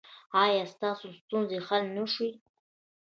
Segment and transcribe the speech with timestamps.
[0.43, 2.29] ایا ستاسو ستونزې حل نه شوې؟